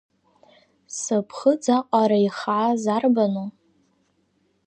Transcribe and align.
Сыԥхыӡ 0.99 1.63
аҟара 1.77 2.17
ихааз 2.25 2.83
арбану! 2.95 3.47